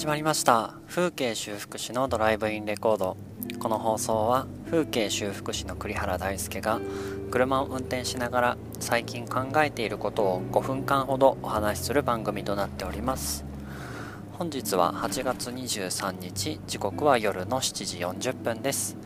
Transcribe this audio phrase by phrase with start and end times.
[0.00, 0.72] 始まりました。
[0.88, 3.18] 風景修復師のドライブインレコード。
[3.58, 6.80] この放送は風景修復師の栗原大輔が
[7.30, 13.44] 車を運転しながら最近考えていることを5分間ほどお話しする番組となっております。
[14.38, 18.96] 本日は8月23日時刻は夜の7時40分です。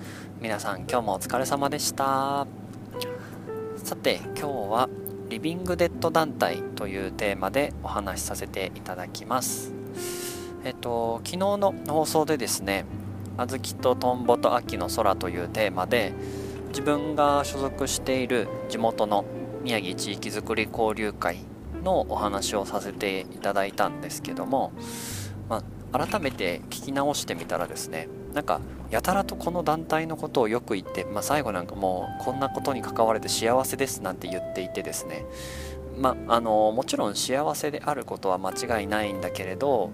[0.41, 2.47] 皆さん今日もお疲れ様でした。
[3.79, 4.89] さて今日は
[5.29, 9.84] リビングデッド団体というテーマでお話しさせていただきます。
[10.65, 12.87] えっと昨日の放送でですね
[13.37, 16.13] 「あずきとトンボと秋の空」というテーマで
[16.69, 19.25] 自分が所属している地元の
[19.63, 21.39] 宮城地域づくり交流会
[21.83, 24.73] のお話をさせていただいたんですけども、
[25.49, 28.61] まあ、改めて聞き直してみたらですねなんか
[28.91, 35.27] やたらとこの団体のことをよく言って、まあ、最後なんかもうこんなことに関われて幸せですなんて言っていてですね
[35.99, 39.91] まあのもちろん幸せであることは間違いないんだけれど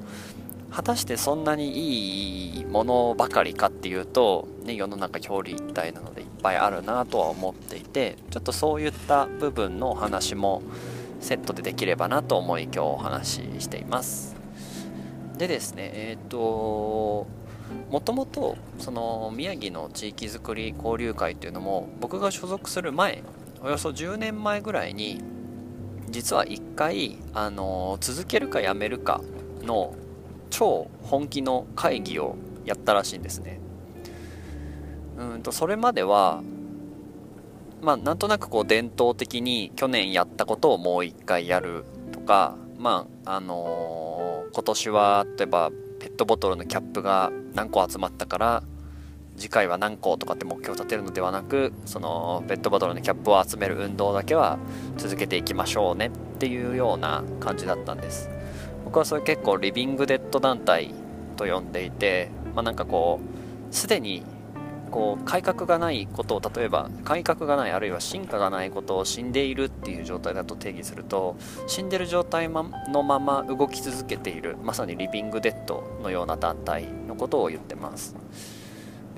[0.70, 10.62] 果たしてそんなにいいものばかりかっていうと、ね、世の中表裏一体なのでいっぱいあるなとは思っていてちょっとそういった部分のお話も
[11.20, 14.36] セットでできればなと思い今日お話ししています。
[15.36, 17.26] でですねえっ、ー、と
[17.90, 23.22] もともとその宮城の地域づくり交流会っていうのも僕が所属する前
[23.62, 25.20] およそ10年前ぐらいに
[26.08, 29.20] 実は1回あの続けるかやめるか
[29.62, 29.94] の
[30.50, 33.60] 超本気の会議をやったらしいんですね。
[35.16, 36.42] うんとそれまでは
[37.82, 48.62] まあなんとなくこう伝統的に去年やったことをもう一回やるとかまああのー、今年は例えばペットボトルのキャップが何個集まったから
[49.36, 54.58] 次回は何個とかって目標を立てるのではなくそのペットボトルのキャップを集める運動だけは
[54.96, 58.39] 続けていきましょうねっていうような感じだったんです。
[58.90, 60.92] 僕はそれ結構リビングデッド団体
[61.36, 63.20] と呼んでいて、まあ、なんかこ
[63.70, 64.24] うすでに
[64.90, 71.36] こう改革がないことを例えば改革がないあるいは進化がないことを死んでいるっていう状態だと定義すると
[71.68, 72.64] 死んでる状態の
[73.04, 78.16] まま動き続けているまさにリビングデッドのような団体のことを言ってます。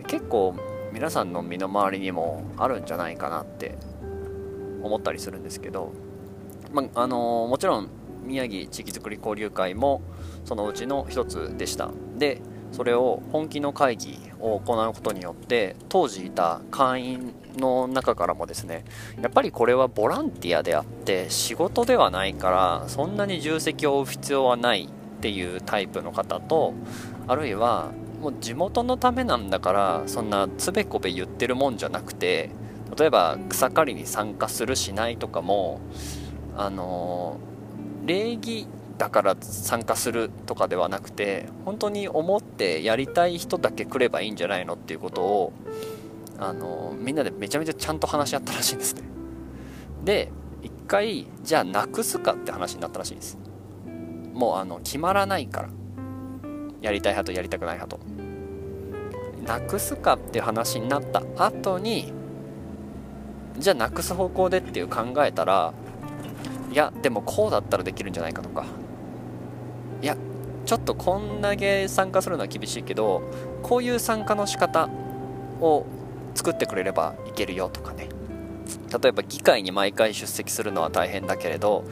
[0.07, 0.55] 結構
[0.93, 3.79] 皆さんの身の回りにもあるんじゃないかなって
[4.83, 5.95] 思ったりするんですけど、
[6.75, 10.03] まあのもちろん宮城地域づくり交流会も
[10.45, 11.91] そのうちの一つでした。
[12.17, 12.41] で
[12.73, 18.85] それを本気の会議を行うことによって当時いた会員の中からもですね
[19.21, 26.73] やっぱりこれはボランティアであって仕事ではないからそんなに重責を負う必要はないっていうタイプの方と
[27.29, 32.51] あるいはもう地元のためなんだからそんなつべこべ言ってるもんじゃなくて
[32.97, 35.81] 例えば草刈りに参加するしないとかも
[36.57, 37.52] あのー
[38.05, 38.67] 礼儀
[38.99, 45.53] だから参加するとかではなくて本当に思ってやりたい人だけ来ればいいんじゃないのっていうことを
[46.39, 49.03] あのみんなでめちゃめちゃちゃんと話し合ったらしいんですね。
[50.05, 50.31] で
[50.63, 53.39] 一回じゃあなくすかって話になったらしいんです。
[54.35, 55.69] もうあの決まらないから。
[56.83, 58.03] やりたい派とやりたくない派と。
[59.47, 62.13] なくすかって話になった後に
[63.59, 65.73] じゃあなくす方向でっていう考えたら
[66.73, 68.65] いやでもこうだったらできるんじゃないかとか。
[70.01, 70.17] いや
[70.65, 73.23] ちょっとこんだけ参加するのは厳しいけど
[73.63, 74.89] こういう参加の仕方
[75.61, 75.87] を
[76.35, 78.09] 作ってくれればいけるよとかね。
[79.03, 81.85] 例えば議会に毎回出席するのは大変だけれど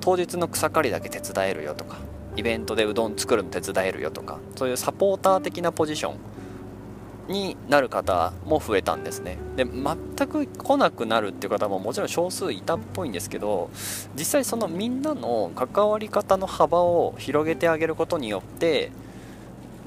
[0.00, 1.96] 当日の草刈りだけ手伝えるよとか
[2.36, 6.14] イベントでうどん作るの手伝えるよとかそういうサポーター的なポジション
[7.28, 9.38] になる方も増えたんですね。
[9.56, 13.70] で全く来なくなるっていう方ももちろん少数いたっぽいんですけど
[14.14, 18.90] 実際そのみんなの関わり方の幅を広げてあげることによって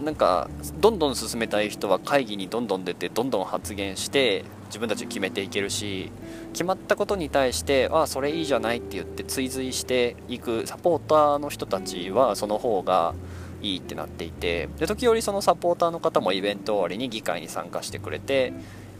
[0.03, 6.11] なんかどんどん進めたい人は会議にどんどん出てどんどん発言して自分たち決めていけるし
[6.53, 13.13] 決まったことに対してああそれいいじゃないって言って追随していくサポーターの人たちはその方が
[13.61, 18.53] いいってなっていてで時折そのサポーターの方もイベント終わりに議会に参加してくれて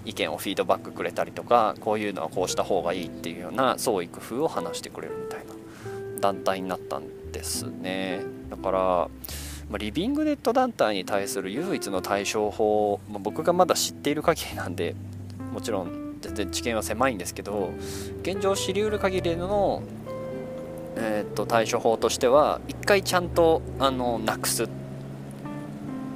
[0.06, 5.53] 意見をフィードバックくれたりとかこういうのはこうした方がいいっていうような創意工夫を話してくれるみたいな
[6.19, 8.21] 団体になったんですね。
[8.50, 9.09] だから、ま
[9.75, 14.95] あ、リビングネット団体に対する唯一の対処法、まあ、僕がまだ知っている限りなんで
[15.53, 17.71] もちろん全然知見は狭いんですけど
[18.21, 19.83] 現状知りうる限りの
[21.01, 24.68] えー、と対処法としては一回ちゃんとあのなくす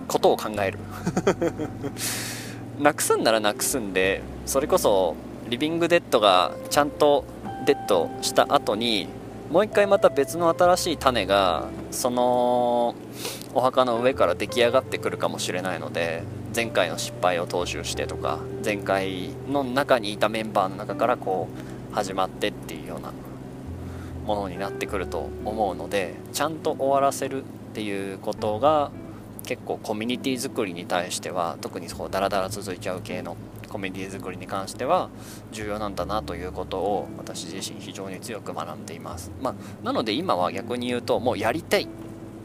[0.08, 0.80] ことを考える。
[2.80, 5.16] なくすんならなくすんでそれこそ
[5.48, 7.24] リビングデッドがちゃんと
[7.66, 9.08] デッドした後に
[9.52, 12.96] もう一回また別の新しい種がその
[13.54, 16.24] お墓の上から出来上がってくるかもしれないので
[16.56, 21.48] 前回の失敗を踏襲してとか前回の中にいたメンバーの中からこ
[21.92, 23.14] う始まってっていうような
[24.26, 28.92] ものになってくると思うのでちゃんと終わらせるっていうことが
[29.44, 33.36] 結構コミュニティ作りに対しては特にこうダラダラ続いちゃう系の
[33.70, 35.10] コミュニティ作りに関しては
[35.52, 41.88] 重要なんだなということを私自身非常に強く学んでいます、まあ、なので今は逆に言うともうやりたいっ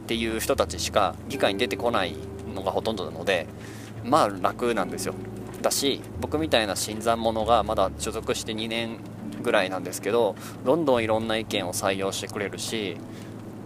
[0.07, 2.17] ていう人たちしか議会に出てこない
[2.55, 3.47] のがほとんどなので
[4.05, 5.15] まあ楽なんですよ。
[5.61, 8.99] だし僕みたいな新参者がまだ所属して2年
[9.49, 10.37] ぐらいなんですけど
[10.67, 12.99] どんどんいろんな意見を採用してくれるし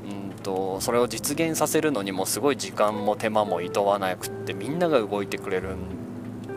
[0.09, 5.71] うんとそれを実現させるのにもすごい時間も手間もいとわなくってみんなが動いてくれる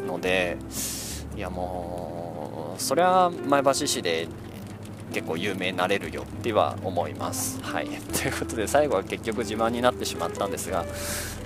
[0.06, 0.58] ので
[1.36, 4.28] いやもうそれは前橋市で
[5.12, 7.60] 結構有名になれるよっては思います。
[7.64, 10.86] はい、 ということで最後は結局自慢になってしまったんですが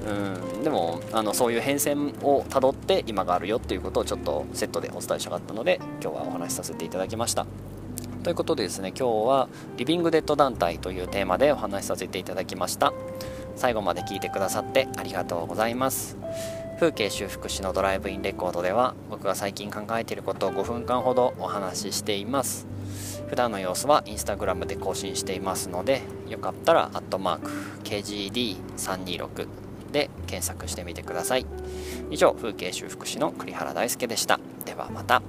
[0.08, 7.69] うんでもあのそういう変遷をたどって今があるよっていうことをちょっとセットでお伝えしたかったので今日はお話しさせていただきました。
[8.30, 12.94] ということでですね今日はリビングデッド団体というテーマでお話しさせていただきました。
[13.56, 16.16] 最後まで聞いてくださってありがとうございます。
[16.80, 22.68] 風景修復師のドライブインレコードでは僕が最近考えていることを5分間ほどお話ししています。
[23.30, 27.52] 普段の様子はインスタグラムで更新していますのでよかったらアットマーク
[27.84, 29.48] KGD326
[29.92, 31.48] で検索してみてください。
[32.12, 34.40] 以上風景修復師の栗原大輔でした。
[34.66, 35.24] ではまた。